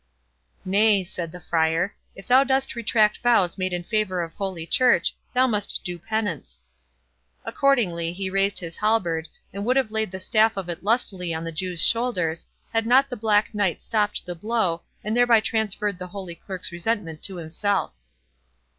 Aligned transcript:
"Nay," 0.65 1.03
said 1.03 1.31
the 1.31 1.39
Friar, 1.39 1.93
"if 2.15 2.25
thou 2.25 2.43
dost 2.43 2.75
retract 2.75 3.19
vows 3.19 3.55
made 3.59 3.71
in 3.71 3.83
favour 3.83 4.23
of 4.23 4.33
holy 4.33 4.65
Church, 4.65 5.15
thou 5.31 5.45
must 5.45 5.81
do 5.83 5.99
penance." 5.99 6.63
Accordingly, 7.45 8.11
he 8.11 8.27
raised 8.27 8.57
his 8.57 8.77
halberd, 8.77 9.27
and 9.53 9.63
would 9.63 9.75
have 9.75 9.91
laid 9.91 10.09
the 10.09 10.19
staff 10.19 10.57
of 10.57 10.69
it 10.69 10.83
lustily 10.83 11.35
on 11.35 11.43
the 11.43 11.51
Jew's 11.51 11.83
shoulders, 11.85 12.47
had 12.73 12.87
not 12.87 13.11
the 13.11 13.15
Black 13.15 13.53
Knight 13.53 13.79
stopped 13.79 14.25
the 14.25 14.33
blow, 14.33 14.81
and 15.03 15.15
thereby 15.15 15.39
transferred 15.39 15.99
the 15.99 16.07
Holy 16.07 16.33
Clerk's 16.33 16.71
resentment 16.71 17.21
to 17.21 17.35
himself. 17.35 17.99